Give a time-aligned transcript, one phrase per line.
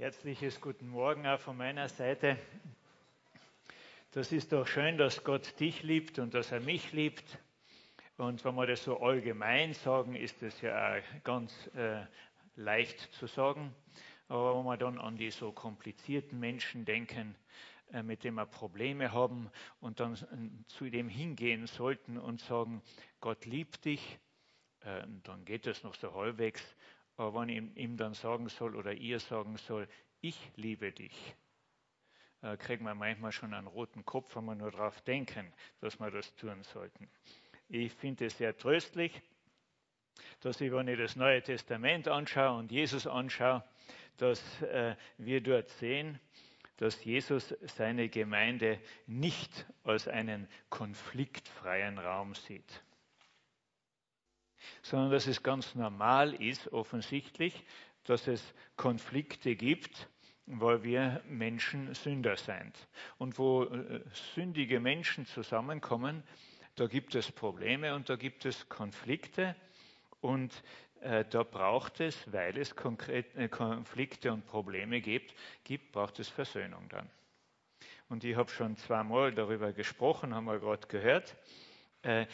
[0.00, 2.38] Herzliches Guten Morgen auch von meiner Seite.
[4.12, 7.38] Das ist doch schön, dass Gott dich liebt und dass er mich liebt.
[8.16, 12.00] Und wenn wir das so allgemein sagen, ist das ja auch ganz äh,
[12.56, 13.74] leicht zu sagen.
[14.28, 17.36] Aber wenn wir dann an die so komplizierten Menschen denken,
[17.92, 19.50] äh, mit denen wir Probleme haben
[19.82, 20.16] und dann
[20.68, 22.80] zu dem hingehen sollten und sagen,
[23.20, 24.18] Gott liebt dich,
[24.80, 26.62] äh, dann geht das noch so halbwegs.
[27.20, 29.86] Aber wenn ich ihm dann sagen soll oder ihr sagen soll,
[30.22, 31.34] ich liebe dich,
[32.40, 36.10] äh, kriegt man manchmal schon einen roten Kopf, wenn wir nur darauf denken, dass wir
[36.10, 37.10] das tun sollten.
[37.68, 39.20] Ich finde es sehr tröstlich,
[40.40, 43.62] dass ich, wenn ich das Neue Testament anschaue und Jesus anschaue,
[44.16, 46.18] dass äh, wir dort sehen,
[46.78, 52.82] dass Jesus seine Gemeinde nicht als einen konfliktfreien Raum sieht
[54.82, 57.64] sondern dass es ganz normal ist, offensichtlich,
[58.04, 60.08] dass es Konflikte gibt,
[60.46, 62.74] weil wir Menschen Sünder sind.
[63.18, 64.00] Und wo äh,
[64.34, 66.22] sündige Menschen zusammenkommen,
[66.76, 69.54] da gibt es Probleme und da gibt es Konflikte.
[70.20, 70.62] Und
[71.00, 76.28] äh, da braucht es, weil es konkret, äh, Konflikte und Probleme gibt, gibt, braucht es
[76.28, 77.08] Versöhnung dann.
[78.08, 81.36] Und ich habe schon zweimal darüber gesprochen, haben wir gerade gehört.
[82.02, 82.26] Äh,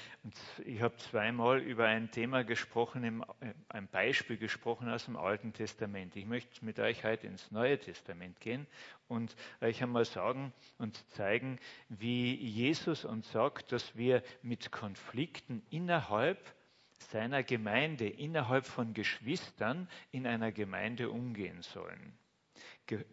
[0.64, 6.14] ich habe zweimal über ein Thema gesprochen, äh, ein Beispiel gesprochen aus dem Alten Testament.
[6.14, 8.66] Ich möchte mit euch heute ins Neue Testament gehen
[9.08, 16.54] und euch einmal sagen und zeigen, wie Jesus uns sagt, dass wir mit Konflikten innerhalb
[16.98, 22.16] seiner Gemeinde, innerhalb von Geschwistern in einer Gemeinde umgehen sollen.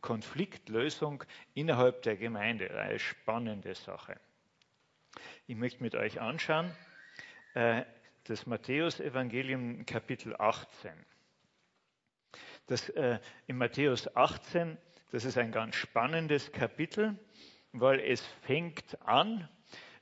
[0.01, 1.23] Konfliktlösung
[1.55, 4.19] innerhalb der Gemeinde, eine spannende Sache.
[5.47, 6.71] Ich möchte mit euch anschauen
[7.53, 7.83] äh,
[8.25, 10.91] das Matthäus-Evangelium Kapitel 18.
[12.67, 14.77] Das, äh, in Matthäus 18,
[15.11, 17.19] das ist ein ganz spannendes Kapitel,
[17.73, 19.49] weil es fängt an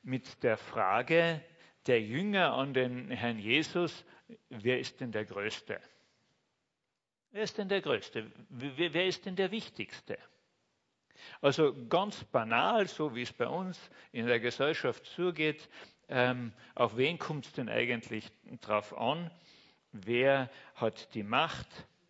[0.03, 1.41] mit der Frage
[1.87, 4.05] der Jünger an den Herrn Jesus,
[4.49, 5.81] wer ist denn der Größte?
[7.31, 8.31] Wer ist denn der Größte?
[8.49, 10.17] Wer, wer ist denn der Wichtigste?
[11.41, 15.69] Also ganz banal, so wie es bei uns in der Gesellschaft zugeht,
[16.09, 18.29] ähm, auf wen kommt es denn eigentlich
[18.61, 19.31] drauf an?
[19.91, 21.67] Wer hat die Macht?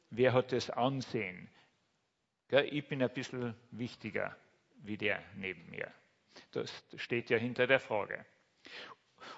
[0.10, 1.50] Wer hat das Ansehen?
[2.48, 4.36] Gell, ich bin ein bisschen wichtiger
[4.84, 5.92] wie der neben mir.
[6.52, 8.26] Das steht ja hinter der Frage.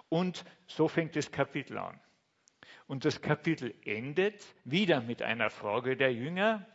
[0.10, 2.00] Und so fängt das Kapitel an.
[2.88, 6.66] Und das Kapitel endet wieder mit einer Frage der Jünger,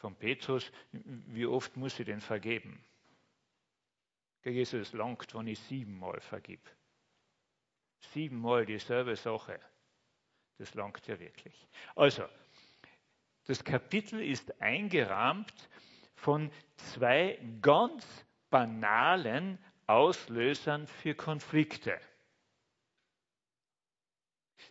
[0.00, 2.82] von Petrus, wie oft muss ich denn vergeben?
[4.42, 6.60] Jesus langt, wenn ich siebenmal vergib.
[8.14, 9.60] Siebenmal dieselbe Sache.
[10.56, 11.68] Das langt ja wirklich.
[11.94, 12.26] Also,
[13.44, 15.68] das Kapitel ist eingerahmt
[16.14, 18.06] von zwei ganz
[18.48, 22.00] banalen Auslösern für Konflikte.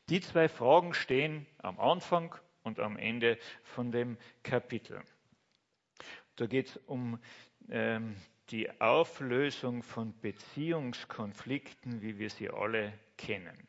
[0.09, 5.03] Die zwei Fragen stehen am Anfang und am Ende von dem Kapitel.
[6.40, 7.20] Da geht es um
[7.70, 8.16] ähm,
[8.50, 13.68] die Auflösung von Beziehungskonflikten, wie wir sie alle kennen.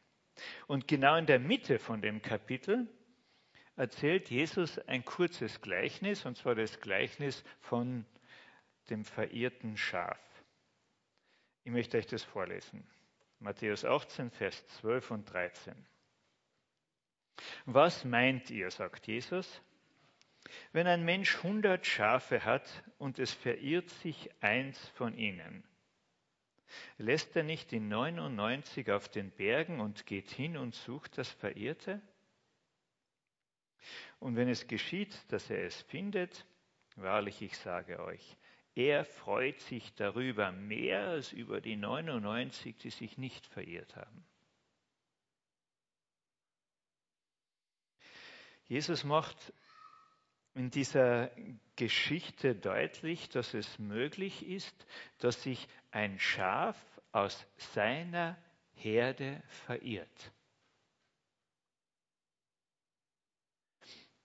[0.68, 2.86] Und genau in der Mitte von dem Kapitel
[3.74, 8.06] erzählt Jesus ein kurzes Gleichnis, und zwar das Gleichnis von
[8.88, 10.20] dem verirrten Schaf.
[11.64, 12.86] Ich möchte euch das vorlesen.
[13.40, 15.74] Matthäus 18, Vers 12 und 13.
[17.66, 19.60] Was meint ihr, sagt Jesus,
[20.72, 25.64] wenn ein Mensch hundert Schafe hat und es verirrt sich eins von ihnen,
[26.98, 32.00] lässt er nicht die 99 auf den Bergen und geht hin und sucht das Verirrte?
[34.20, 36.46] Und wenn es geschieht, dass er es findet,
[36.96, 38.36] wahrlich, ich sage euch,
[38.74, 44.24] er freut sich darüber mehr als über die 99, die sich nicht verirrt haben.
[48.68, 49.52] Jesus macht
[50.54, 51.30] in dieser
[51.76, 54.86] Geschichte deutlich, dass es möglich ist,
[55.18, 56.76] dass sich ein Schaf
[57.12, 58.36] aus seiner
[58.74, 60.32] Herde verirrt.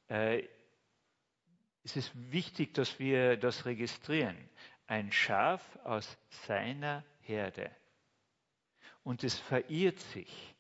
[0.07, 0.47] Äh,
[1.83, 4.37] es ist wichtig, dass wir das registrieren.
[4.87, 7.75] Ein Schaf aus seiner Herde.
[9.03, 10.55] Und es verirrt sich.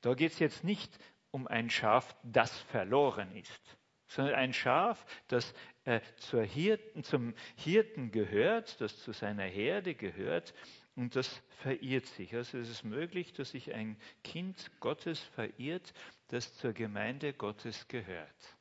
[0.00, 0.98] Da geht es jetzt nicht
[1.30, 5.54] um ein Schaf, das verloren ist, sondern ein Schaf, das
[5.84, 6.00] äh,
[6.46, 10.54] Hirten, zum Hirten gehört, das zu seiner Herde gehört
[10.96, 12.34] und das verirrt sich.
[12.34, 15.92] Also es ist möglich, dass sich ein Kind Gottes verirrt,
[16.28, 18.58] das zur Gemeinde Gottes gehört.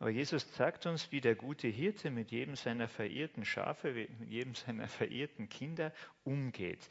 [0.00, 4.54] Aber Jesus zeigt uns, wie der gute Hirte mit jedem seiner verirrten Schafe, mit jedem
[4.54, 5.92] seiner verirrten Kinder
[6.22, 6.88] umgeht.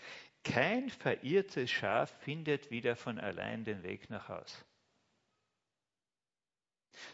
[0.54, 4.66] Kein verirrtes Schaf findet wieder von allein den Weg nach Haus.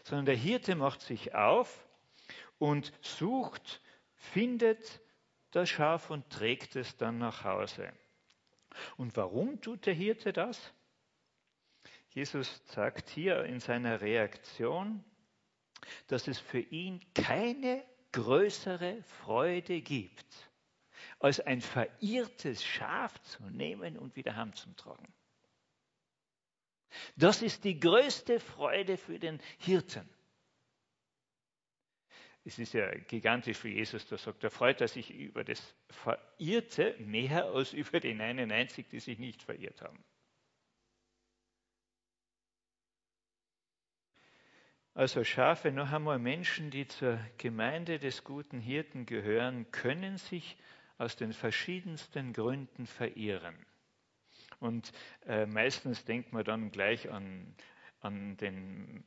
[0.04, 1.86] Sondern der Hirte macht sich auf
[2.58, 3.82] und sucht,
[4.14, 5.00] findet
[5.50, 7.92] das Schaf und trägt es dann nach Hause.
[8.96, 10.72] Und warum tut der Hirte das?
[12.10, 15.04] Jesus sagt hier in seiner Reaktion,
[16.06, 20.48] dass es für ihn keine größere Freude gibt,
[21.24, 25.08] als ein verirrtes Schaf zu nehmen und wieder heimzutragen.
[27.16, 30.06] Das ist die größte Freude für den Hirten.
[32.44, 34.44] Es ist ja gigantisch, wie Jesus da sagt.
[34.44, 39.18] Er freut er sich über das Verirrte mehr als über den einen einzig, die sich
[39.18, 40.04] nicht verirrt haben.
[44.92, 50.58] Also Schafe, noch einmal Menschen, die zur Gemeinde des guten Hirten gehören, können sich
[50.98, 53.56] aus den verschiedensten Gründen verirren.
[54.60, 54.92] Und
[55.26, 57.54] äh, meistens denkt man dann gleich an,
[58.00, 59.04] an den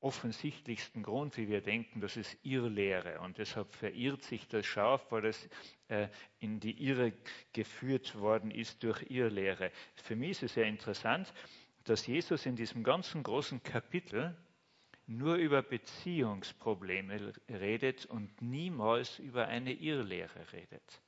[0.00, 3.20] offensichtlichsten Grund, wie wir denken, das ist Irrlehre.
[3.20, 5.48] Und deshalb verirrt sich das Schaf, weil es
[5.88, 6.08] äh,
[6.38, 7.12] in die Irre
[7.52, 9.70] geführt worden ist durch Irrlehre.
[9.96, 11.32] Für mich ist es sehr interessant,
[11.84, 14.36] dass Jesus in diesem ganzen großen Kapitel
[15.10, 21.02] nur über Beziehungsprobleme redet und niemals über eine Irrlehre redet.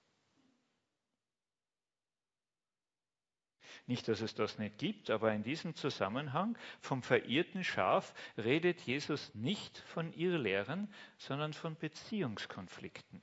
[3.86, 9.34] Nicht, dass es das nicht gibt, aber in diesem Zusammenhang vom verirrten Schaf redet Jesus
[9.34, 13.22] nicht von Irrlehren, sondern von Beziehungskonflikten.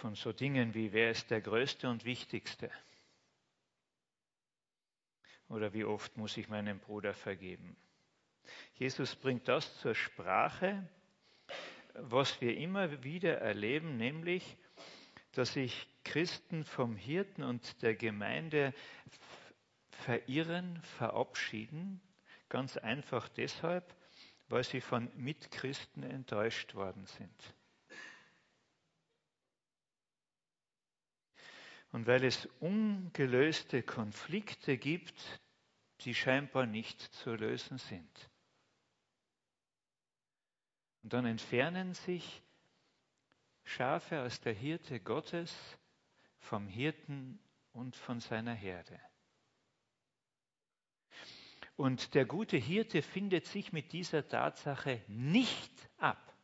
[0.00, 2.70] Von so Dingen wie, wer ist der Größte und Wichtigste?
[5.48, 7.76] Oder wie oft muss ich meinem Bruder vergeben?
[8.74, 10.88] Jesus bringt das zur Sprache,
[11.94, 14.56] was wir immer wieder erleben, nämlich,
[15.32, 18.72] dass sich Christen vom Hirten und der Gemeinde
[19.90, 22.00] verirren, verabschieden,
[22.48, 23.94] ganz einfach deshalb,
[24.48, 27.54] weil sie von Mitchristen enttäuscht worden sind.
[31.92, 35.40] Und weil es ungelöste Konflikte gibt,
[36.00, 38.30] die scheinbar nicht zu lösen sind.
[41.02, 42.42] Und dann entfernen sich
[43.64, 45.54] Schafe aus der Hirte Gottes
[46.38, 47.38] vom Hirten
[47.72, 49.00] und von seiner Herde.
[51.76, 56.34] Und der gute Hirte findet sich mit dieser Tatsache nicht ab.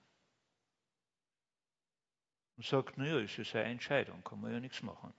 [2.56, 5.12] Und sagt, naja, es ist eine Entscheidung, kann man ja nichts machen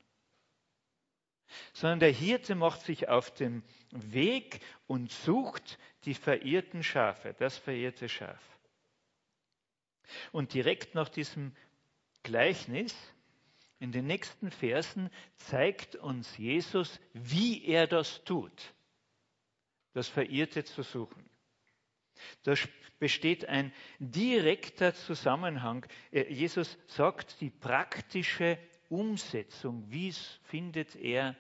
[1.74, 8.10] sondern der Hirte macht sich auf den Weg und sucht die verirrten Schafe, das verirrte
[8.10, 8.42] Schaf.
[10.32, 11.56] Und direkt nach diesem
[12.24, 12.96] Gleichnis,
[13.80, 18.74] in den nächsten Versen, zeigt uns Jesus, wie er das tut,
[19.94, 21.30] das Verirrte zu suchen.
[22.44, 22.54] Da
[23.00, 25.86] besteht ein direkter Zusammenhang.
[26.12, 28.58] Äh, Jesus sagt die praktische
[28.90, 30.12] Umsetzung, wie
[30.44, 31.36] findet er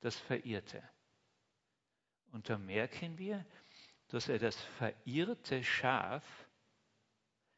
[0.00, 0.82] das Verirrte?
[2.32, 3.44] Und da merken wir,
[4.08, 6.24] dass er das verirrte Schaf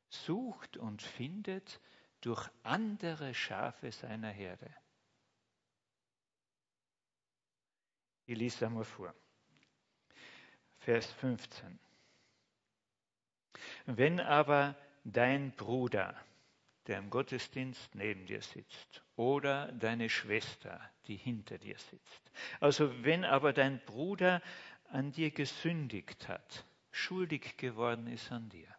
[0.09, 1.81] sucht und findet
[2.21, 4.75] durch andere Schafe seiner Herde.
[8.27, 9.15] Ich lese einmal vor.
[10.79, 11.79] Vers 15.
[13.87, 16.15] Wenn aber dein Bruder
[16.87, 22.31] der im Gottesdienst neben dir sitzt oder deine Schwester, die hinter dir sitzt.
[22.59, 24.43] Also wenn aber dein Bruder
[24.89, 28.75] an dir gesündigt hat, schuldig geworden ist an dir,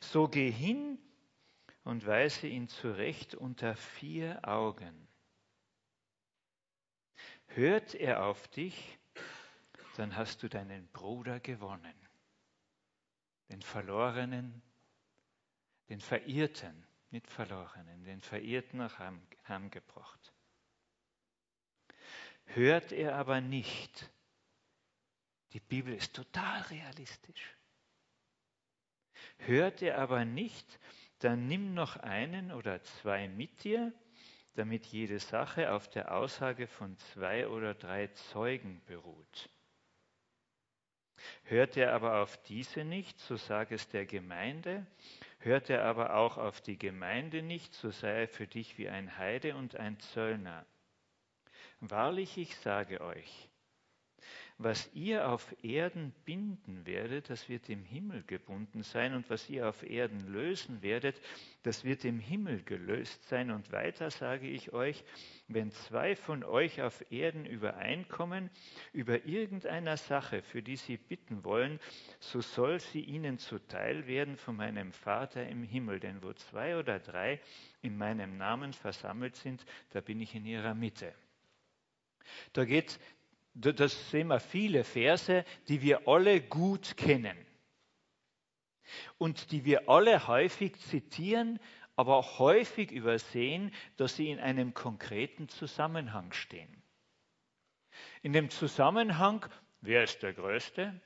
[0.00, 0.98] so geh hin
[1.84, 5.06] und weise ihn zurecht unter vier Augen.
[7.48, 8.98] Hört er auf dich,
[9.96, 11.94] dann hast du deinen Bruder gewonnen,
[13.48, 14.62] den Verlorenen
[15.88, 20.32] den Verirrten, nicht Verlorenen, den Verirrten nach Heim gebracht.
[22.46, 24.10] Hört er aber nicht,
[25.52, 27.56] die Bibel ist total realistisch.
[29.38, 30.78] Hört er aber nicht,
[31.20, 33.92] dann nimm noch einen oder zwei mit dir,
[34.54, 39.50] damit jede Sache auf der Aussage von zwei oder drei Zeugen beruht.
[41.48, 44.86] Hört er aber auf diese nicht, so sage es der Gemeinde,
[45.46, 49.16] Hört er aber auch auf die Gemeinde nicht, so sei er für dich wie ein
[49.16, 50.66] Heide und ein Zöllner.
[51.78, 53.48] Wahrlich, ich sage euch,
[54.58, 59.68] was ihr auf Erden binden werdet, das wird im Himmel gebunden sein, und was ihr
[59.68, 61.20] auf Erden lösen werdet,
[61.62, 63.50] das wird im Himmel gelöst sein.
[63.50, 65.04] Und weiter sage ich euch,
[65.48, 68.48] wenn zwei von euch auf Erden übereinkommen
[68.94, 71.78] über irgendeiner Sache, für die sie bitten wollen,
[72.18, 76.00] so soll sie ihnen zuteil werden von meinem Vater im Himmel.
[76.00, 77.40] Denn wo zwei oder drei
[77.82, 81.12] in meinem Namen versammelt sind, da bin ich in ihrer Mitte.
[82.52, 82.98] Da geht
[83.56, 87.36] das sehen wir viele Verse, die wir alle gut kennen
[89.18, 91.58] und die wir alle häufig zitieren,
[91.96, 96.82] aber auch häufig übersehen, dass sie in einem konkreten Zusammenhang stehen.
[98.22, 99.46] In dem Zusammenhang,
[99.80, 101.00] wer ist der Größte?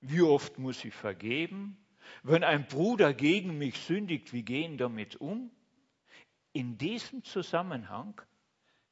[0.00, 1.78] Wie oft muss ich vergeben?
[2.24, 5.50] Wenn ein Bruder gegen mich sündigt, wie gehen damit um?
[6.52, 8.20] In diesem Zusammenhang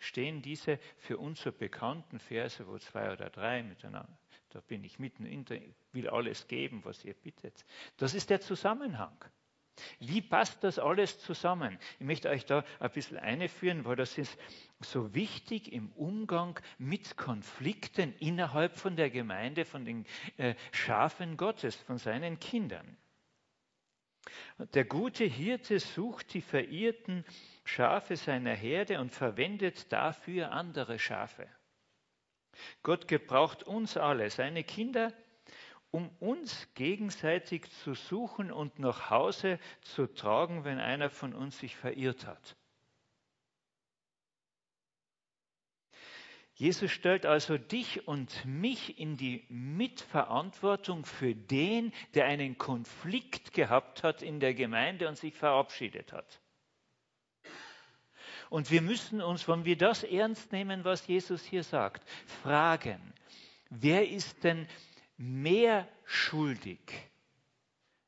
[0.04, 4.18] stehen diese für uns so bekannten Verse, wo zwei oder drei miteinander,
[4.50, 5.61] da bin ich mitten in der,
[5.92, 7.64] will alles geben, was ihr bittet.
[7.96, 9.25] Das ist der Zusammenhang.
[9.99, 11.78] Wie passt das alles zusammen?
[11.99, 14.38] Ich möchte euch da ein bisschen einführen, weil das ist
[14.80, 20.06] so wichtig im Umgang mit Konflikten innerhalb von der Gemeinde, von den
[20.37, 22.96] äh, Schafen Gottes, von seinen Kindern.
[24.75, 27.25] Der gute Hirte sucht die verirrten
[27.64, 31.49] Schafe seiner Herde und verwendet dafür andere Schafe.
[32.83, 35.12] Gott gebraucht uns alle, seine Kinder,
[35.90, 41.76] um uns gegenseitig zu suchen und nach Hause zu tragen, wenn einer von uns sich
[41.76, 42.56] verirrt hat.
[46.56, 54.04] Jesus stellt also dich und mich in die Mitverantwortung für den, der einen Konflikt gehabt
[54.04, 56.40] hat in der Gemeinde und sich verabschiedet hat.
[58.54, 62.08] Und wir müssen uns, wenn wir das ernst nehmen, was Jesus hier sagt,
[62.40, 63.12] fragen,
[63.68, 64.68] wer ist denn
[65.16, 66.78] mehr schuldig,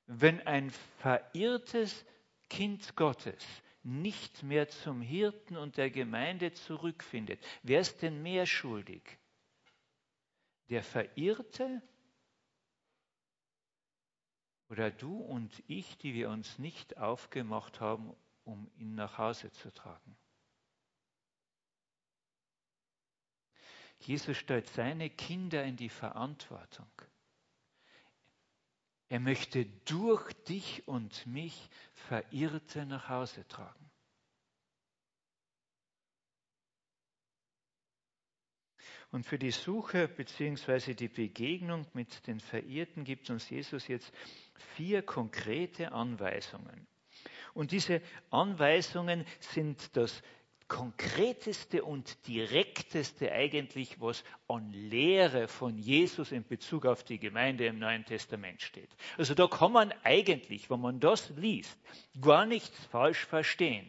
[0.07, 2.07] wenn ein verirrtes
[2.49, 3.45] Kind Gottes
[3.83, 7.45] nicht mehr zum Hirten und der Gemeinde zurückfindet?
[7.65, 9.03] Wer ist denn mehr schuldig?
[10.69, 11.83] Der Verirrte
[14.69, 19.75] oder du und ich, die wir uns nicht aufgemacht haben, um ihn nach Hause zu
[19.75, 20.17] tragen?
[24.01, 26.91] Jesus stellt seine Kinder in die Verantwortung.
[29.09, 33.91] Er möchte durch dich und mich Verirrte nach Hause tragen.
[39.13, 40.95] Und für die Suche bzw.
[40.95, 44.13] die Begegnung mit den Verirrten gibt uns Jesus jetzt
[44.75, 46.87] vier konkrete Anweisungen.
[47.55, 50.23] Und diese Anweisungen sind das
[50.69, 57.79] konkreteste und direkteste eigentlich, was an Lehre von Jesus in Bezug auf die Gemeinde im
[57.79, 58.91] Neuen Testament steht.
[59.17, 61.79] Also da kann man eigentlich, wenn man das liest,
[62.21, 63.87] gar nichts falsch verstehen.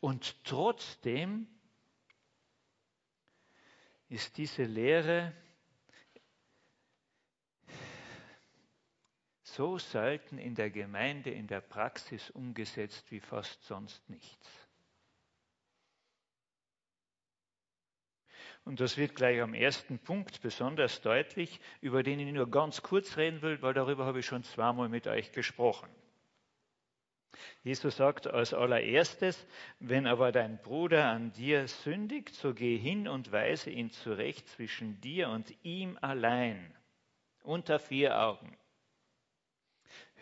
[0.00, 1.46] Und trotzdem
[4.08, 5.32] ist diese Lehre
[9.54, 14.48] so selten in der Gemeinde, in der Praxis umgesetzt wie fast sonst nichts.
[18.64, 23.16] Und das wird gleich am ersten Punkt besonders deutlich, über den ich nur ganz kurz
[23.16, 25.90] reden will, weil darüber habe ich schon zweimal mit euch gesprochen.
[27.64, 29.46] Jesus sagt als allererstes,
[29.80, 35.00] wenn aber dein Bruder an dir sündigt, so geh hin und weise ihn zurecht zwischen
[35.00, 36.74] dir und ihm allein,
[37.42, 38.56] unter vier Augen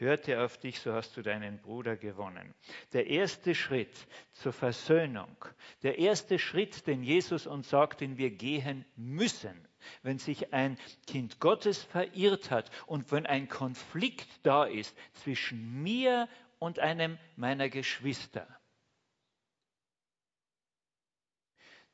[0.00, 2.54] hörte auf dich, so hast du deinen Bruder gewonnen.
[2.92, 3.94] Der erste Schritt
[4.32, 5.44] zur Versöhnung,
[5.82, 9.68] der erste Schritt, den Jesus uns sagt, den wir gehen müssen,
[10.02, 16.28] wenn sich ein Kind Gottes verirrt hat und wenn ein Konflikt da ist zwischen mir
[16.58, 18.46] und einem meiner Geschwister.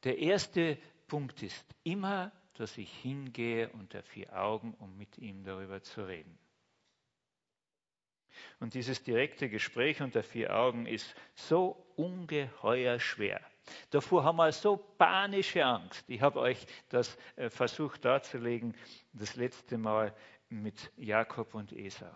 [0.04, 5.82] Der erste Punkt ist immer, dass ich hingehe unter vier Augen, um mit ihm darüber
[5.82, 6.38] zu reden.
[8.60, 13.40] Und dieses direkte Gespräch unter vier Augen ist so ungeheuer schwer.
[13.90, 16.04] Davor haben wir so panische Angst.
[16.08, 18.74] Ich habe euch das äh, versucht darzulegen,
[19.12, 20.14] das letzte Mal
[20.48, 22.12] mit Jakob und Esau.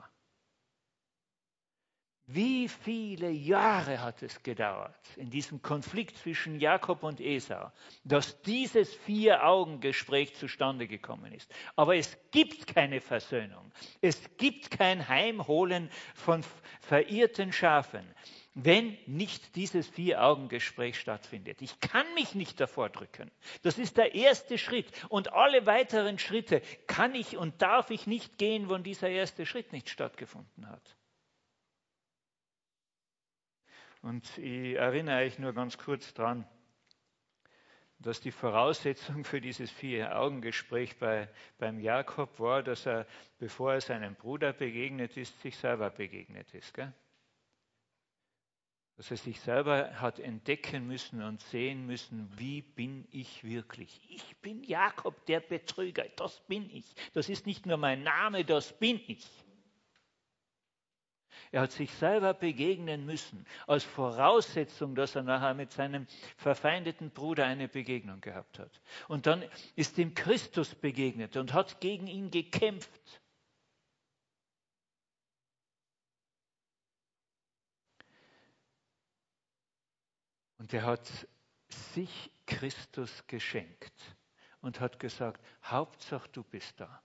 [2.32, 7.72] Wie viele Jahre hat es gedauert in diesem Konflikt zwischen Jakob und Esau,
[8.04, 11.52] dass dieses Vier-Augen-Gespräch zustande gekommen ist.
[11.74, 13.72] Aber es gibt keine Versöhnung.
[14.00, 16.44] Es gibt kein Heimholen von
[16.80, 18.06] verirrten Schafen,
[18.54, 21.60] wenn nicht dieses Vier-Augen-Gespräch stattfindet.
[21.62, 23.32] Ich kann mich nicht davor drücken.
[23.62, 24.86] Das ist der erste Schritt.
[25.08, 29.72] Und alle weiteren Schritte kann ich und darf ich nicht gehen, wenn dieser erste Schritt
[29.72, 30.96] nicht stattgefunden hat.
[34.02, 36.46] Und ich erinnere euch nur ganz kurz daran,
[37.98, 41.28] dass die Voraussetzung für dieses Vier-Augen-Gespräch bei,
[41.58, 43.06] beim Jakob war, dass er,
[43.38, 46.72] bevor er seinem Bruder begegnet ist, sich selber begegnet ist.
[46.72, 46.92] Gell?
[48.96, 54.00] Dass er sich selber hat entdecken müssen und sehen müssen, wie bin ich wirklich.
[54.08, 56.94] Ich bin Jakob, der Betrüger, das bin ich.
[57.12, 59.26] Das ist nicht nur mein Name, das bin ich.
[61.52, 66.06] Er hat sich selber begegnen müssen, als Voraussetzung, dass er nachher mit seinem
[66.36, 68.80] verfeindeten Bruder eine Begegnung gehabt hat.
[69.08, 69.44] Und dann
[69.76, 73.20] ist ihm Christus begegnet und hat gegen ihn gekämpft.
[80.58, 81.08] Und er hat
[81.68, 83.94] sich Christus geschenkt
[84.60, 87.02] und hat gesagt, Hauptsache du bist da.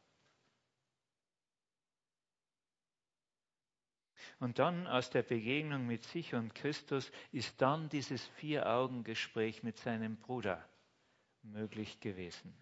[4.45, 10.17] Und dann aus der Begegnung mit sich und Christus ist dann dieses Vier-Augen-Gespräch mit seinem
[10.17, 10.63] Bruder
[11.41, 12.55] möglich gewesen.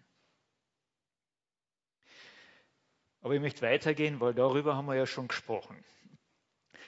[3.20, 5.84] Aber ich möchte weitergehen, weil darüber haben wir ja schon gesprochen.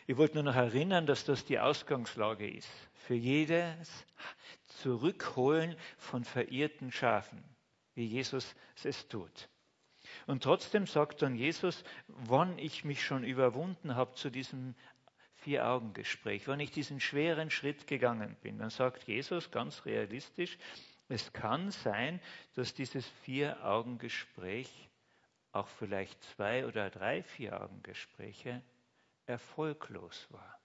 [0.06, 2.72] Ich wollte nur noch erinnern, dass das die Ausgangslage ist.
[2.94, 4.06] Für jedes
[4.80, 7.44] Zurückholen von verirrten Schafen,
[7.92, 9.50] wie Jesus es tut.
[10.26, 14.74] Und trotzdem sagt dann Jesus, wann ich mich schon überwunden habe zu diesem
[15.36, 20.58] Vier-Augen-Gespräch, wann ich diesen schweren Schritt gegangen bin, dann sagt Jesus ganz realistisch,
[21.08, 22.20] es kann sein,
[22.54, 24.68] dass dieses Vier-Augen-Gespräch,
[25.52, 28.60] auch vielleicht zwei oder drei Vier-Augen-Gespräche,
[29.26, 30.55] erfolglos war.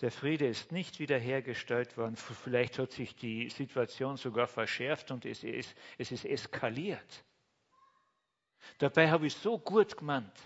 [0.00, 2.16] Der Friede ist nicht wiederhergestellt worden.
[2.16, 7.24] Vielleicht hat sich die Situation sogar verschärft und es ist, es ist eskaliert.
[8.78, 10.38] Dabei habe ich so gut gemeint.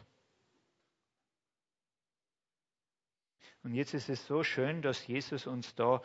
[3.63, 6.03] Und jetzt ist es so schön, dass Jesus uns da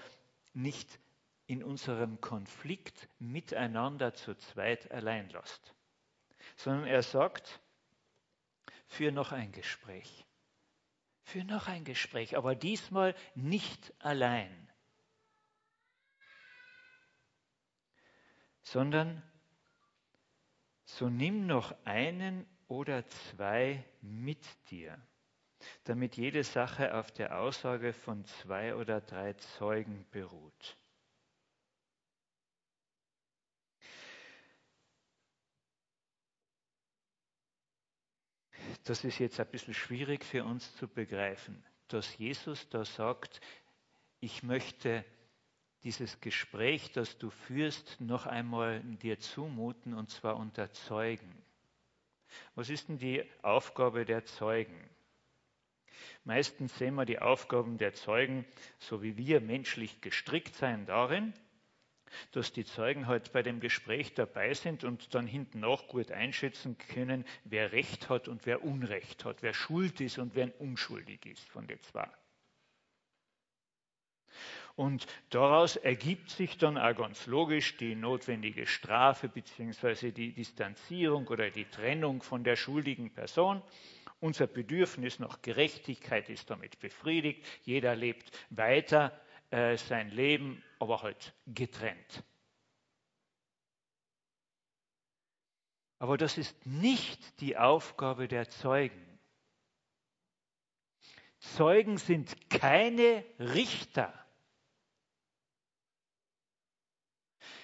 [0.53, 0.99] nicht
[1.45, 5.75] in unserem Konflikt miteinander zu zweit allein lässt,
[6.55, 7.61] sondern er sagt,
[8.87, 10.25] für noch ein Gespräch
[11.25, 14.71] für noch ein Gespräch, aber diesmal nicht allein,
[18.61, 19.21] sondern
[20.85, 25.01] so nimm noch einen oder zwei mit dir,
[25.85, 30.77] damit jede Sache auf der Aussage von zwei oder drei Zeugen beruht.
[38.83, 43.41] Das ist jetzt ein bisschen schwierig für uns zu begreifen, dass Jesus da sagt,
[44.19, 45.05] ich möchte
[45.83, 51.43] dieses Gespräch, das du führst, noch einmal dir zumuten und zwar unter Zeugen.
[52.55, 54.89] Was ist denn die Aufgabe der Zeugen?
[56.23, 58.45] Meistens sehen wir die Aufgaben der Zeugen,
[58.79, 61.33] so wie wir menschlich gestrickt sein, darin,
[62.31, 66.77] dass die Zeugen halt bei dem Gespräch dabei sind und dann hinten auch gut einschätzen
[66.77, 71.47] können, wer Recht hat und wer Unrecht hat, wer schuld ist und wer unschuldig ist
[71.49, 72.09] von den zwei.
[74.75, 80.11] Und daraus ergibt sich dann auch ganz logisch die notwendige Strafe bzw.
[80.11, 83.61] die Distanzierung oder die Trennung von der schuldigen Person.
[84.19, 87.45] Unser Bedürfnis nach Gerechtigkeit ist damit befriedigt.
[87.63, 89.17] Jeder lebt weiter
[89.49, 92.23] äh, sein Leben, aber halt getrennt.
[95.99, 99.19] Aber das ist nicht die Aufgabe der Zeugen.
[101.39, 104.13] Zeugen sind keine Richter.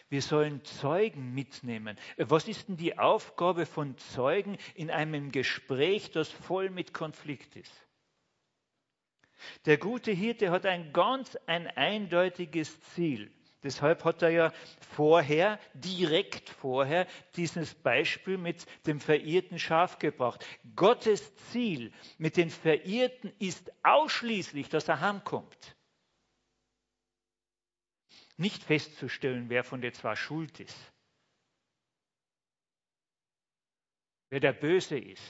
[0.09, 1.97] Wir sollen Zeugen mitnehmen.
[2.17, 7.73] Was ist denn die Aufgabe von Zeugen in einem Gespräch, das voll mit Konflikt ist?
[9.65, 13.31] Der gute Hirte hat ein ganz ein eindeutiges Ziel.
[13.63, 20.43] Deshalb hat er ja vorher, direkt vorher, dieses Beispiel mit dem verirrten Schaf gebracht.
[20.75, 25.75] Gottes Ziel mit den Verirrten ist ausschließlich, dass er heimkommt.
[28.37, 30.91] Nicht festzustellen, wer von der zwar schuld ist,
[34.29, 35.21] wer der Böse ist,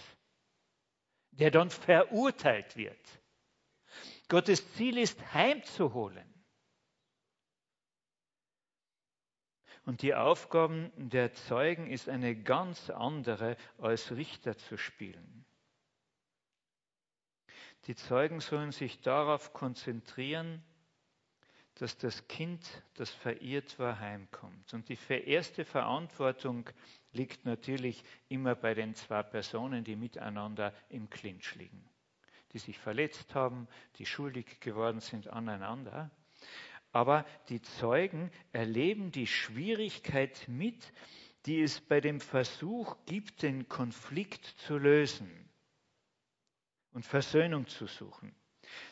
[1.31, 3.20] der dann verurteilt wird.
[4.31, 6.25] Gottes Ziel ist, heimzuholen.
[9.83, 15.45] Und die Aufgaben der Zeugen ist eine ganz andere, als Richter zu spielen.
[17.87, 20.63] Die Zeugen sollen sich darauf konzentrieren,
[21.73, 24.73] dass das Kind, das verirrt war, heimkommt.
[24.73, 26.69] Und die erste Verantwortung
[27.11, 31.90] liegt natürlich immer bei den zwei Personen, die miteinander im Clinch liegen,
[32.53, 36.11] die sich verletzt haben, die schuldig geworden sind aneinander.
[36.91, 40.91] Aber die Zeugen erleben die Schwierigkeit mit,
[41.45, 45.49] die es bei dem Versuch gibt, den Konflikt zu lösen
[46.91, 48.35] und Versöhnung zu suchen.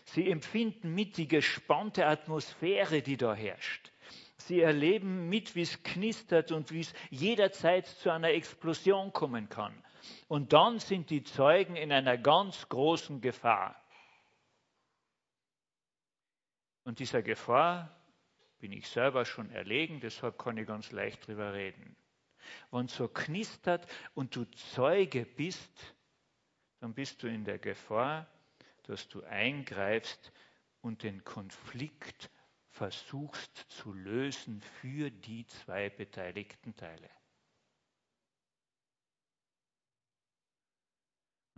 [0.05, 3.91] Sie empfinden mit die gespannte Atmosphäre, die da herrscht.
[4.37, 9.73] Sie erleben mit, wie es knistert und wie es jederzeit zu einer Explosion kommen kann.
[10.27, 13.81] Und dann sind die Zeugen in einer ganz großen Gefahr.
[16.83, 17.95] Und dieser Gefahr
[18.59, 21.95] bin ich selber schon erlegen, deshalb kann ich ganz leicht drüber reden.
[22.71, 25.95] Wenn es so knistert und du Zeuge bist,
[26.79, 28.27] dann bist du in der Gefahr,
[28.83, 30.31] dass du eingreifst
[30.81, 32.29] und den Konflikt
[32.69, 37.09] versuchst zu lösen für die zwei beteiligten Teile.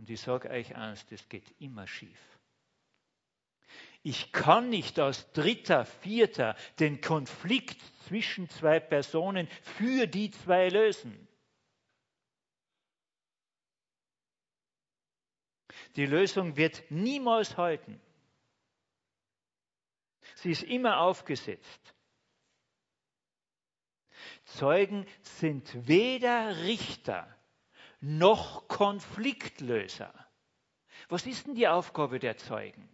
[0.02, 2.18] Und ich sage euch eins, das geht immer schief.
[4.02, 11.28] Ich kann nicht als Dritter, Vierter den Konflikt zwischen zwei Personen für die zwei lösen.
[15.94, 18.00] Die Lösung wird niemals halten.
[20.34, 21.94] Sie ist immer aufgesetzt.
[24.46, 27.38] Zeugen sind weder Richter
[28.02, 30.12] noch Konfliktlöser.
[31.08, 32.88] Was ist denn die Aufgabe der Zeugen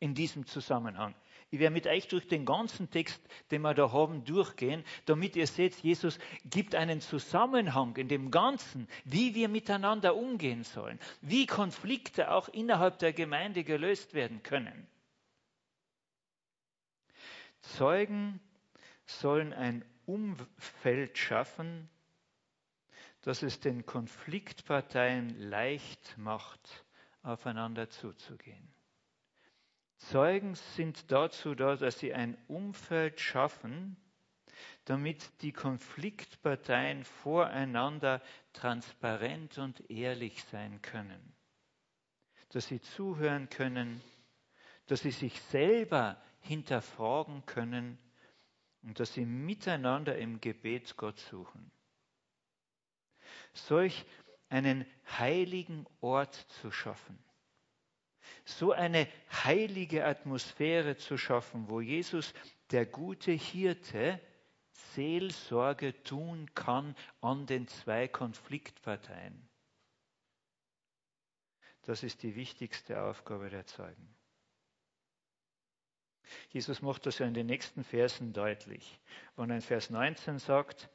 [0.00, 1.14] in diesem Zusammenhang?
[1.50, 5.46] Ich werde mit euch durch den ganzen Text, den wir da haben, durchgehen, damit ihr
[5.46, 12.30] seht, Jesus gibt einen Zusammenhang in dem Ganzen, wie wir miteinander umgehen sollen, wie Konflikte
[12.30, 14.86] auch innerhalb der Gemeinde gelöst werden können.
[17.60, 18.40] Zeugen
[19.06, 21.88] sollen ein Umfeld schaffen,
[23.22, 26.84] das es den Konfliktparteien leicht macht,
[27.22, 28.72] aufeinander zuzugehen.
[29.98, 33.96] Zeugen sind dazu da, dass sie ein Umfeld schaffen,
[34.84, 41.34] damit die Konfliktparteien voreinander transparent und ehrlich sein können,
[42.50, 44.00] dass sie zuhören können,
[44.86, 47.98] dass sie sich selber hinterfragen können
[48.82, 51.70] und dass sie miteinander im Gebet Gott suchen.
[53.52, 54.04] Solch
[54.48, 54.86] einen
[55.18, 57.18] heiligen Ort zu schaffen,
[58.44, 59.08] so eine
[59.44, 62.32] heilige Atmosphäre zu schaffen, wo Jesus,
[62.70, 64.20] der gute Hirte,
[64.94, 69.48] Seelsorge tun kann an den zwei Konfliktparteien.
[71.82, 74.14] Das ist die wichtigste Aufgabe der Zeugen.
[76.50, 79.00] Jesus macht das ja in den nächsten Versen deutlich.
[79.36, 80.90] Er in Vers 19 sagt,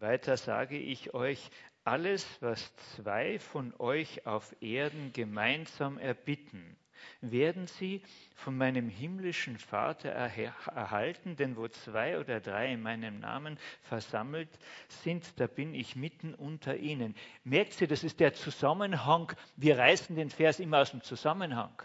[0.00, 1.50] weiter sage ich euch,
[1.84, 6.76] alles, was zwei von euch auf Erden gemeinsam erbitten,
[7.20, 8.02] werden sie
[8.34, 14.50] von meinem himmlischen Vater erhalten, denn wo zwei oder drei in meinem Namen versammelt
[14.88, 17.14] sind, da bin ich mitten unter ihnen.
[17.44, 21.82] Merkt ihr, das ist der Zusammenhang, wir reißen den Vers immer aus dem Zusammenhang.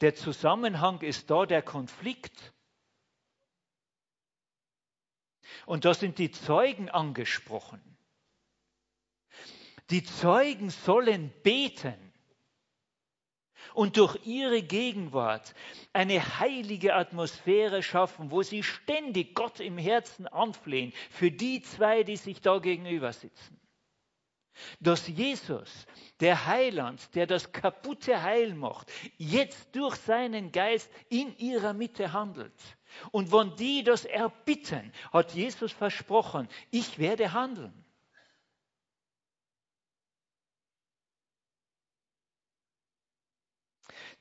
[0.00, 2.52] Der Zusammenhang ist da der Konflikt.
[5.66, 7.80] Und da sind die Zeugen angesprochen.
[9.90, 11.94] Die Zeugen sollen beten
[13.74, 15.54] und durch ihre Gegenwart
[15.92, 22.16] eine heilige Atmosphäre schaffen, wo sie ständig Gott im Herzen anflehen für die zwei, die
[22.16, 23.60] sich da gegenüber sitzen.
[24.80, 25.86] Dass Jesus,
[26.20, 32.77] der Heiland, der das kaputte Heil macht, jetzt durch seinen Geist in ihrer Mitte handelt.
[33.10, 37.84] Und wenn die das erbitten, hat Jesus versprochen, ich werde handeln.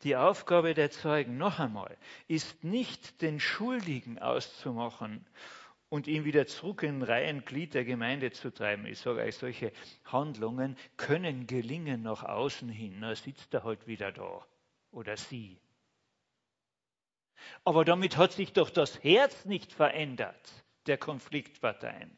[0.04, 5.26] Die Aufgabe der Zeugen, noch einmal, ist nicht den Schuldigen auszumachen
[5.90, 8.86] und ihn wieder zurück in Reihenglied der Gemeinde zu treiben.
[8.86, 9.72] Ich sage euch, solche
[10.06, 13.02] Handlungen können gelingen nach außen hin.
[13.02, 14.46] Da sitzt er halt wieder da
[14.92, 15.58] oder sie.
[17.64, 22.18] Aber damit hat sich doch das Herz nicht verändert der Konfliktparteien.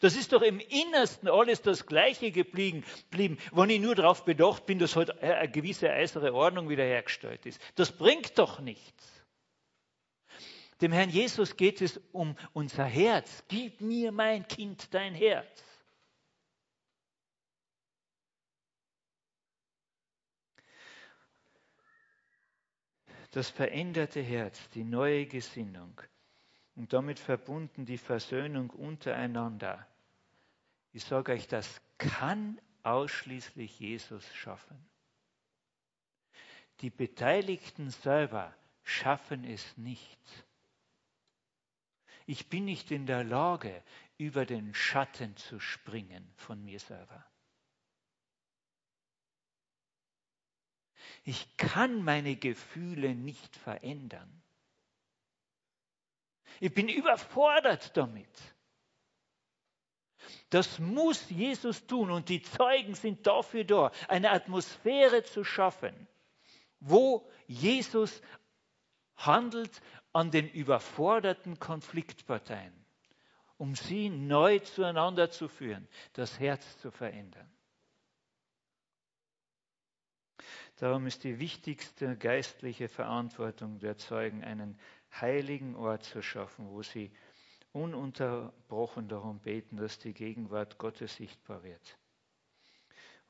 [0.00, 4.78] Das ist doch im Innersten alles das Gleiche geblieben, wenn ich nur darauf bedacht bin,
[4.78, 7.60] dass heute halt eine gewisse äußere Ordnung wiederhergestellt ist.
[7.74, 9.24] Das bringt doch nichts.
[10.80, 13.44] Dem Herrn Jesus geht es um unser Herz.
[13.48, 15.73] Gib mir, mein Kind, dein Herz.
[23.34, 26.00] Das veränderte Herz, die neue Gesinnung,
[26.76, 29.88] und damit verbunden die Versöhnung untereinander.
[30.92, 34.78] Ich sage euch, das kann ausschließlich Jesus schaffen.
[36.80, 40.20] Die Beteiligten selber schaffen es nicht.
[42.26, 43.82] Ich bin nicht in der Lage,
[44.16, 47.26] über den Schatten zu springen von mir selber.
[51.24, 54.42] Ich kann meine Gefühle nicht verändern.
[56.60, 58.28] Ich bin überfordert damit.
[60.50, 66.06] Das muss Jesus tun und die Zeugen sind dafür da, eine Atmosphäre zu schaffen,
[66.80, 68.22] wo Jesus
[69.16, 69.80] handelt
[70.12, 72.72] an den überforderten Konfliktparteien,
[73.56, 77.50] um sie neu zueinander zu führen, das Herz zu verändern.
[80.76, 84.78] Darum ist die wichtigste geistliche Verantwortung der Zeugen einen
[85.20, 87.12] heiligen Ort zu schaffen, wo sie
[87.72, 91.98] ununterbrochen darum beten, dass die Gegenwart Gottes sichtbar wird.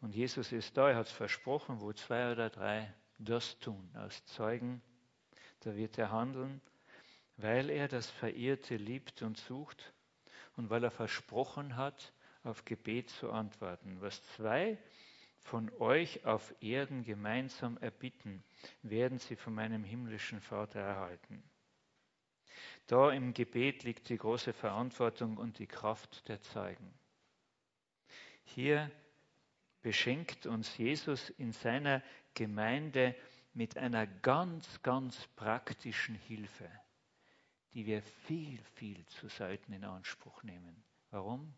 [0.01, 4.25] Und Jesus ist da, er hat es versprochen, wo zwei oder drei das tun, als
[4.27, 4.83] Zeugen,
[5.61, 6.61] da wird er handeln,
[7.37, 9.95] weil er das Verirrte liebt und sucht
[10.57, 13.97] und weil er versprochen hat, auf Gebet zu antworten.
[14.01, 14.77] Was zwei
[15.45, 18.43] von euch auf Erden gemeinsam erbitten,
[18.83, 21.43] werden sie von meinem himmlischen Vater erhalten.
[22.87, 26.93] Da im Gebet liegt die große Verantwortung und die Kraft der Zeugen.
[28.45, 28.91] Hier
[29.83, 32.03] beschenkt uns Jesus in seiner
[32.33, 33.15] Gemeinde
[33.53, 36.71] mit einer ganz, ganz praktischen Hilfe,
[37.75, 40.83] die wir viel, viel zu selten in Anspruch nehmen.
[41.11, 41.55] Warum?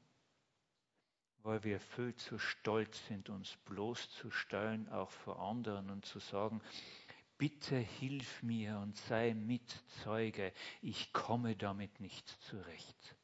[1.46, 6.60] Weil wir viel zu stolz sind, uns bloßzustellen, auch vor anderen und zu sagen,
[7.38, 13.14] bitte hilf mir und sei Mitzeuge, ich komme damit nicht zurecht.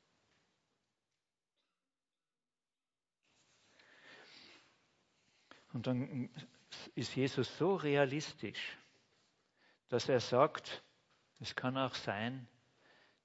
[5.72, 6.30] Und dann
[6.94, 8.78] ist Jesus so realistisch,
[9.88, 10.84] dass er sagt,
[11.40, 12.46] es kann auch sein,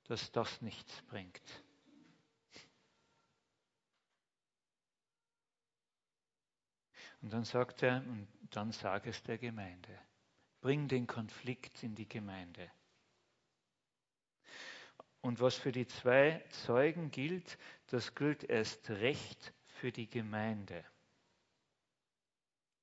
[0.06, 1.67] dass das nichts bringt.
[7.22, 10.00] Und dann sagt er, und dann sage es der Gemeinde.
[10.62, 12.72] Bring den Konflikt in die Gemeinde.
[15.22, 20.84] Und was für die zwei Zeugen gilt, das gilt erst recht für die Gemeinde.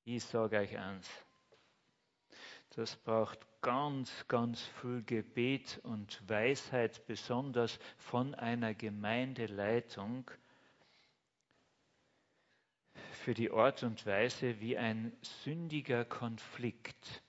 [0.05, 1.09] Ich sage euch eins,
[2.71, 10.31] das braucht ganz, ganz viel Gebet und Weisheit, besonders von einer Gemeindeleitung,
[13.25, 17.23] für die Art und Weise, wie ein sündiger Konflikt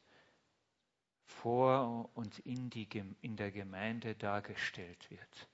[1.23, 2.85] vor und in, die,
[3.21, 5.49] in der Gemeinde dargestellt wird.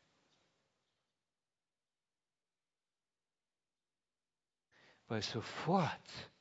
[5.08, 6.32] Weil sofort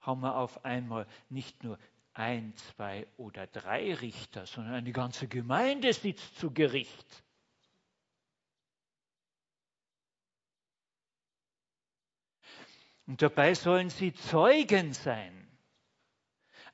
[0.00, 1.78] haben wir auf einmal nicht nur
[2.12, 7.22] ein, zwei oder drei Richter, sondern eine ganze Gemeinde sitzt zu Gericht.
[13.08, 15.38] Und dabei sollen sie Zeugen sein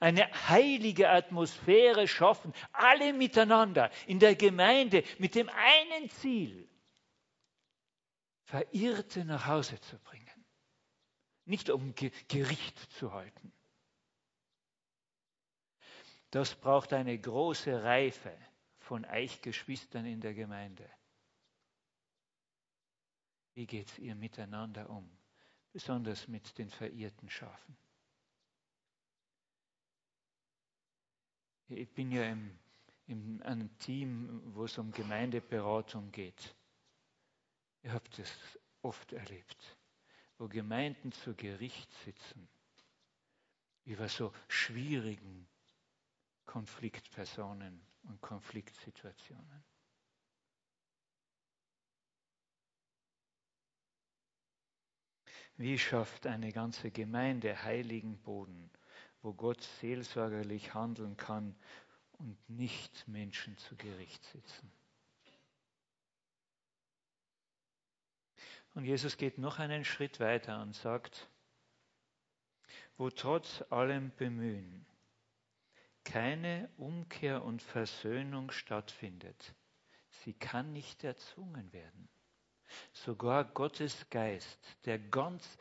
[0.01, 6.69] eine heilige Atmosphäre schaffen, alle miteinander in der Gemeinde mit dem einen Ziel,
[8.43, 10.45] Verirrte nach Hause zu bringen,
[11.47, 11.95] nicht um
[12.29, 13.53] Gericht zu halten.
[16.31, 18.37] Das braucht eine große Reife
[18.81, 20.87] von Eichgeschwistern in der Gemeinde.
[23.55, 25.09] Wie geht es ihr miteinander um,
[25.75, 27.77] besonders mit den verirrten Schafen?
[31.67, 32.57] Ich bin ja im,
[33.09, 36.55] in einem Team, wo es um Gemeindeberatung geht.
[37.83, 38.31] Ihr habt es
[38.83, 39.77] oft erlebt,
[40.39, 42.49] wo Gemeinden zu Gericht sitzen
[43.85, 45.49] über so schwierigen
[46.47, 49.65] Konfliktpersonen und Konfliktsituationen.
[55.57, 58.71] Wie schafft eine ganze Gemeinde heiligen Boden?
[59.25, 61.57] wo Gott seelsorgerlich handeln kann
[62.19, 64.71] und nicht Menschen zu Gericht sitzen.
[68.75, 71.31] Und Jesus geht noch einen Schritt weiter und sagt,
[72.99, 74.85] wo trotz allem Bemühen
[76.05, 79.55] keine Umkehr und Versöhnung stattfindet,
[80.11, 82.11] sie kann nicht erzwungen werden.
[82.93, 85.59] Sogar Gottes Geist, der ganz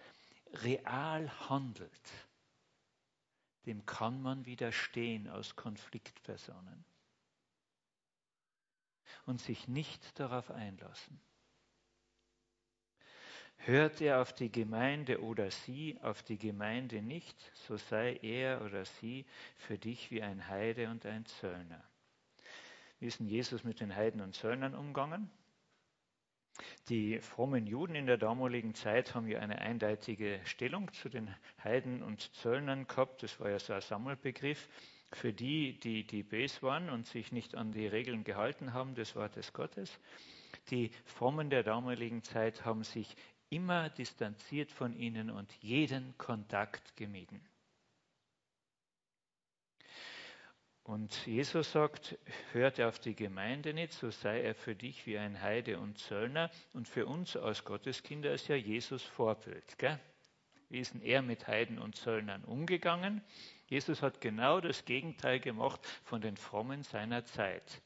[0.54, 2.12] real handelt,
[3.66, 6.86] dem kann man widerstehen aus Konfliktpersonen
[9.26, 11.20] und sich nicht darauf einlassen.
[13.58, 18.84] Hört er auf die Gemeinde oder sie auf die Gemeinde nicht, so sei er oder
[18.84, 21.82] sie für dich wie ein Heide und ein Zöllner.
[23.00, 25.30] Wie ist denn Jesus mit den Heiden und Zöllnern umgegangen?
[26.90, 32.04] Die frommen Juden in der damaligen Zeit haben ja eine eindeutige Stellung zu den Heiden
[32.04, 33.24] und Zöllnern gehabt.
[33.24, 34.70] Das war ja so ein Sammelbegriff.
[35.12, 39.16] Für die, die, die böse waren und sich nicht an die Regeln gehalten haben des
[39.16, 40.00] Wortes Gottes.
[40.70, 43.16] Die Frommen der damaligen Zeit haben sich
[43.50, 47.40] immer distanziert von ihnen und jeden Kontakt gemieden.
[50.84, 52.18] Und Jesus sagt,
[52.52, 56.52] hört auf die Gemeinde nicht, so sei er für dich wie ein Heide und Zöllner.
[56.74, 59.78] Und für uns als Gotteskinder ist ja Jesus Vorbild.
[59.78, 59.98] Gell?
[60.70, 63.22] Wie ist denn er mit Heiden und Zöllnern umgegangen?
[63.68, 67.82] Jesus hat genau das Gegenteil gemacht von den Frommen seiner Zeit.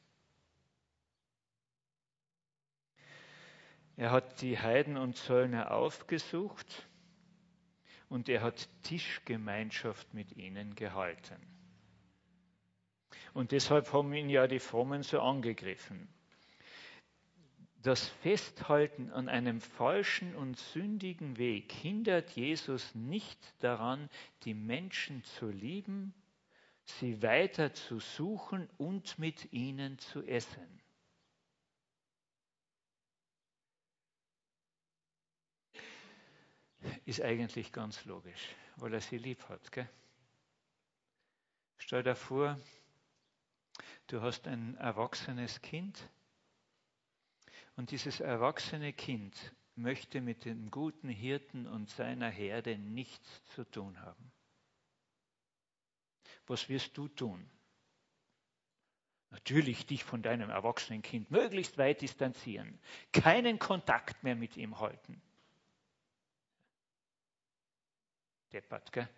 [3.96, 6.88] Er hat die Heiden und Zöllner aufgesucht
[8.08, 11.57] und er hat Tischgemeinschaft mit ihnen gehalten.
[13.38, 16.08] Und deshalb haben ihn ja die Frommen so angegriffen.
[17.80, 24.10] Das Festhalten an einem falschen und sündigen Weg hindert Jesus nicht daran,
[24.42, 26.12] die Menschen zu lieben,
[26.82, 30.80] sie weiter zu suchen und mit ihnen zu essen.
[37.04, 39.70] ist eigentlich ganz logisch, weil er sie lieb hat.
[39.70, 39.88] Gell?
[41.78, 42.58] Stell dir vor,
[44.08, 46.10] du hast ein erwachsenes Kind
[47.76, 54.00] und dieses erwachsene Kind möchte mit dem guten Hirten und seiner Herde nichts zu tun
[54.00, 54.32] haben.
[56.46, 57.48] Was wirst du tun?
[59.30, 62.78] Natürlich dich von deinem erwachsenen Kind möglichst weit distanzieren,
[63.12, 65.22] keinen Kontakt mehr mit ihm halten.
[68.52, 69.08] deppert, gell?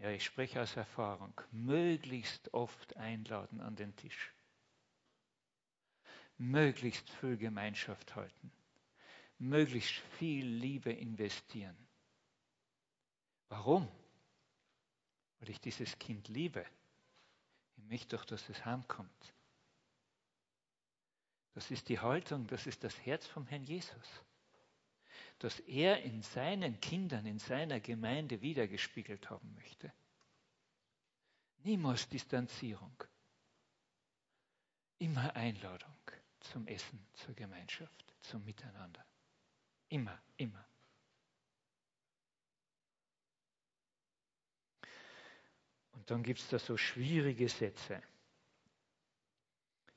[0.00, 1.38] Ja, ich spreche aus Erfahrung.
[1.50, 4.32] Möglichst oft einladen an den Tisch.
[6.38, 8.50] Möglichst viel Gemeinschaft halten.
[9.36, 11.76] Möglichst viel Liebe investieren.
[13.50, 13.88] Warum?
[15.38, 16.64] Weil ich dieses Kind liebe.
[17.76, 19.34] Ich möchte doch, dass es heimkommt.
[21.52, 24.24] Das ist die Haltung, das ist das Herz vom Herrn Jesus
[25.40, 29.92] das er in seinen Kindern, in seiner Gemeinde wiedergespiegelt haben möchte.
[31.64, 33.02] Niemals Distanzierung.
[34.98, 35.96] Immer Einladung
[36.40, 39.04] zum Essen, zur Gemeinschaft, zum Miteinander.
[39.88, 40.66] Immer, immer.
[45.92, 48.02] Und dann gibt es da so schwierige Sätze.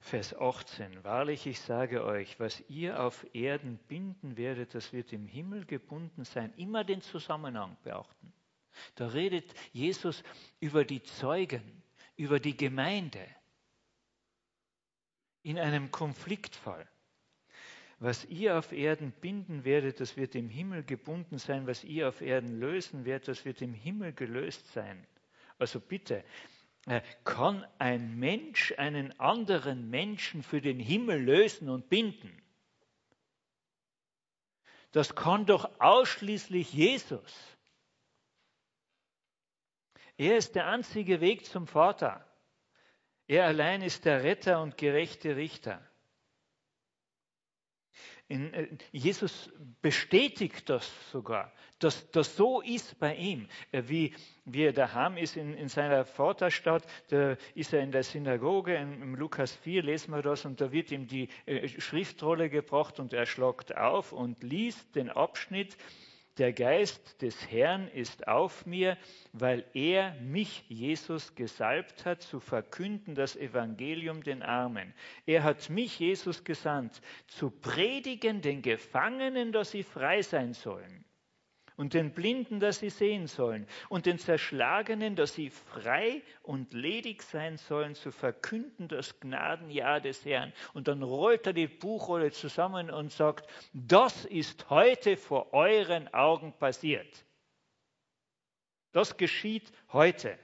[0.04, 1.06] Vers 18.
[1.06, 6.26] Wahrlich, ich sage euch, was ihr auf Erden binden werdet, das wird im Himmel gebunden
[6.26, 6.54] sein.
[6.58, 8.34] Immer den Zusammenhang beachten.
[8.96, 10.22] Da redet Jesus
[10.60, 11.82] über die Zeugen,
[12.18, 13.26] über die Gemeinde
[15.42, 16.86] in einem Konfliktfall.
[18.00, 21.66] Was ihr auf Erden binden werdet, das wird im Himmel gebunden sein.
[21.66, 25.08] Was ihr auf Erden lösen werdet, das wird im Himmel gelöst sein.
[25.58, 26.26] Also bitte,
[27.24, 32.41] kann ein Mensch einen anderen Menschen für den Himmel lösen und binden?
[34.91, 37.58] Das kann doch ausschließlich Jesus.
[40.17, 42.28] Er ist der einzige Weg zum Vater.
[43.28, 45.82] Er allein ist der Retter und gerechte Richter.
[48.30, 53.48] In, äh, Jesus bestätigt das sogar, dass das so ist bei ihm.
[53.72, 54.14] Äh, wie,
[54.46, 59.02] wie er daheim ist in, in seiner Vaterstadt, da ist er in der Synagoge, in,
[59.02, 63.13] im Lukas 4 lesen wir das, und da wird ihm die äh, Schriftrolle gebracht und
[63.13, 65.78] er schlagt auf und liest den Abschnitt,
[66.38, 68.98] der Geist des Herrn ist auf mir,
[69.34, 74.94] weil er mich, Jesus, gesalbt hat, zu verkünden das Evangelium den Armen.
[75.25, 81.02] Er hat mich, Jesus, gesandt, zu predigen den Gefangenen, dass sie frei sein sollen,
[81.78, 87.24] und den Blinden, dass sie sehen sollen, und den Zerschlagenen, dass sie frei und ledig
[87.24, 90.54] sein sollen, zu verkünden das Gnadenjahr des Herrn.
[90.74, 96.54] Und dann rollt er die Buchrolle zusammen und sagt, das ist heute vor euren Augen
[96.54, 97.26] passiert.
[98.92, 100.38] Das geschieht heute.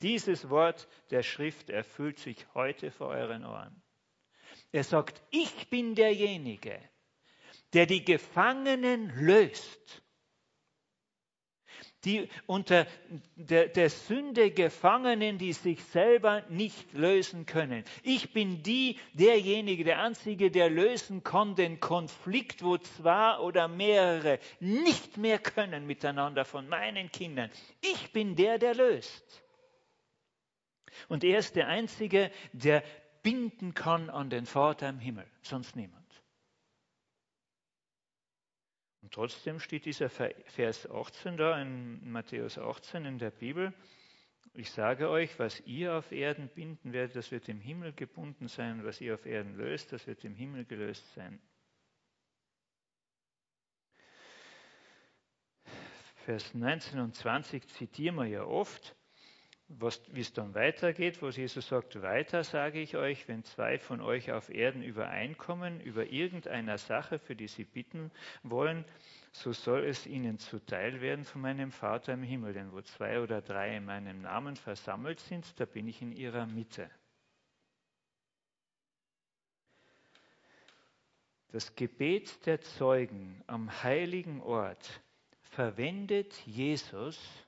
[0.00, 3.82] Dieses Wort der Schrift erfüllt sich heute vor euren Ohren.
[4.72, 6.78] Er sagt, ich bin derjenige,
[7.72, 10.03] der die Gefangenen löst
[12.04, 12.86] die unter
[13.36, 17.84] der, der, Sünde Gefangenen, die sich selber nicht lösen können.
[18.02, 24.38] Ich bin die, derjenige, der Einzige, der lösen kann den Konflikt, wo zwei oder mehrere
[24.60, 27.50] nicht mehr können miteinander von meinen Kindern.
[27.80, 29.42] Ich bin der, der löst.
[31.08, 32.82] Und er ist der Einzige, der
[33.22, 36.03] binden kann an den Vater im Himmel, sonst niemand.
[39.04, 43.74] Und trotzdem steht dieser Vers 18 da in Matthäus 18 in der Bibel.
[44.54, 48.82] Ich sage euch, was ihr auf Erden binden werdet, das wird im Himmel gebunden sein,
[48.82, 51.38] was ihr auf Erden löst, das wird im Himmel gelöst sein.
[56.24, 58.96] Vers 19 und 20 zitieren wir ja oft
[60.12, 64.32] wie es dann weitergeht, wo Jesus sagt, weiter sage ich euch, wenn zwei von euch
[64.32, 68.10] auf Erden übereinkommen über irgendeiner Sache, für die sie bitten
[68.42, 68.84] wollen,
[69.32, 72.52] so soll es ihnen zuteil werden von meinem Vater im Himmel.
[72.52, 76.46] Denn wo zwei oder drei in meinem Namen versammelt sind, da bin ich in ihrer
[76.46, 76.90] Mitte.
[81.48, 85.00] Das Gebet der Zeugen am heiligen Ort
[85.42, 87.43] verwendet Jesus,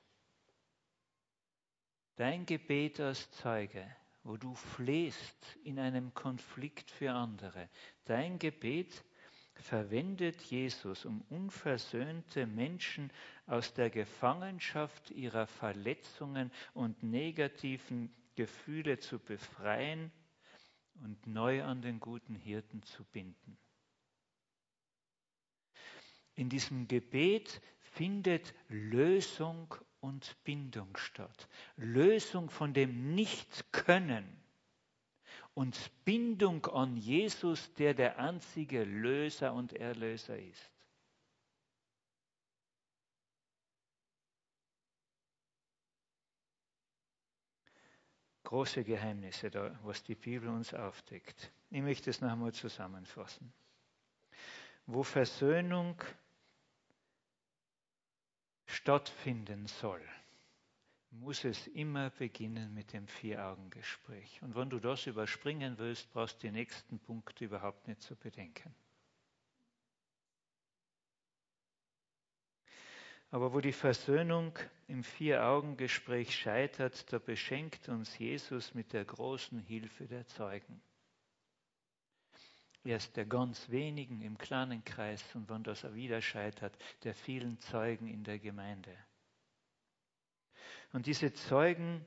[2.17, 3.85] Dein Gebet als Zeuge,
[4.23, 7.69] wo du flehst in einem Konflikt für andere,
[8.05, 9.05] dein Gebet
[9.53, 13.11] verwendet Jesus, um unversöhnte Menschen
[13.45, 20.11] aus der Gefangenschaft ihrer Verletzungen und negativen Gefühle zu befreien
[21.03, 23.59] und neu an den guten Hirten zu binden.
[26.33, 31.47] In diesem Gebet findet Lösung und Bindung statt.
[31.75, 34.25] Lösung von dem Nichtkönnen
[35.53, 40.71] und Bindung an Jesus, der der einzige Löser und Erlöser ist.
[48.43, 51.51] Große Geheimnisse, da, was die Bibel uns aufdeckt.
[51.69, 53.51] Ich möchte es noch einmal zusammenfassen.
[54.85, 56.01] Wo Versöhnung
[58.67, 60.01] stattfinden soll,
[61.09, 64.41] muss es immer beginnen mit dem Vier-Augen-Gespräch.
[64.43, 68.75] Und wenn du das überspringen willst, brauchst du die nächsten Punkte überhaupt nicht zu bedenken.
[73.29, 74.57] Aber wo die Versöhnung
[74.87, 80.81] im Vier-Augen-Gespräch scheitert, da beschenkt uns Jesus mit der großen Hilfe der Zeugen.
[82.87, 88.07] Erst der ganz wenigen im kleinen Kreis und wenn das wieder scheitert, der vielen Zeugen
[88.07, 88.95] in der Gemeinde.
[90.93, 92.05] Und diese Zeugen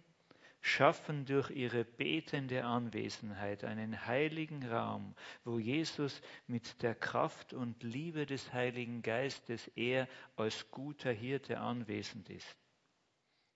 [0.62, 5.14] schaffen durch ihre betende Anwesenheit einen heiligen Raum,
[5.45, 12.31] wo Jesus mit der Kraft und Liebe des Heiligen Geistes er als guter Hirte anwesend
[12.31, 12.57] ist.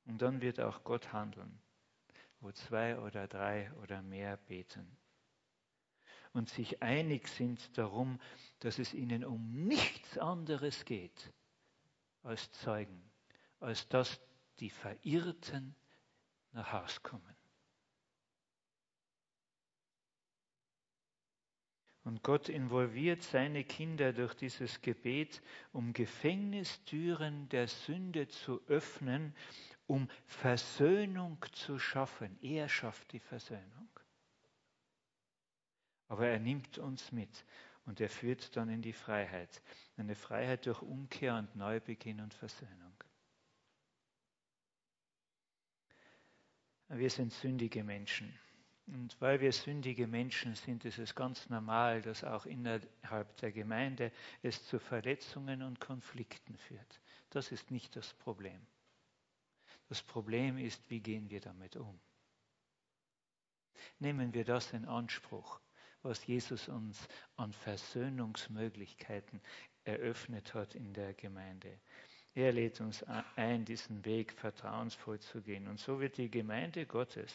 [0.05, 1.59] Und dann wird auch Gott handeln,
[2.41, 4.99] wo zwei oder drei oder mehr beten
[6.35, 8.21] und sich einig sind darum,
[8.59, 11.33] dass es ihnen um nichts anderes geht
[12.23, 13.03] als Zeugen,
[13.61, 14.21] als dass
[14.59, 15.75] die Verirrten
[16.53, 17.35] nach Haus kommen.
[22.03, 25.41] Und Gott involviert seine Kinder durch dieses Gebet,
[25.73, 29.35] um Gefängnistüren der Sünde zu öffnen,
[29.87, 32.39] um Versöhnung zu schaffen.
[32.43, 33.89] Er schafft die Versöhnung.
[36.09, 37.45] Aber er nimmt uns mit
[37.87, 39.63] und er führt dann in die Freiheit.
[39.97, 42.93] Eine Freiheit durch Umkehr und Neubeginn und Versöhnung.
[46.89, 48.39] Wir sind sündige Menschen.
[48.87, 54.13] Und weil wir sündige Menschen sind, ist es ganz normal, dass auch innerhalb der Gemeinde
[54.43, 57.01] es zu Verletzungen und Konflikten führt.
[57.31, 58.61] Das ist nicht das Problem.
[59.89, 61.99] Das Problem ist, wie gehen wir damit um?
[63.99, 65.61] Nehmen wir das in Anspruch
[66.05, 69.41] was Jesus uns an Versöhnungsmöglichkeiten
[69.85, 71.81] eröffnet hat in der Gemeinde.
[72.35, 73.05] Er lädt uns
[73.37, 75.69] ein, diesen Weg vertrauensvoll zu gehen.
[75.69, 77.33] Und so wird die Gemeinde Gottes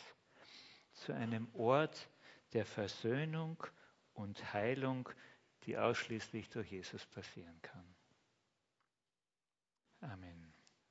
[0.94, 2.10] zu einem Ort
[2.54, 3.64] der Versöhnung
[4.14, 5.10] und Heilung,
[5.64, 7.96] die ausschließlich durch Jesus passieren kann.
[10.02, 10.49] Amen.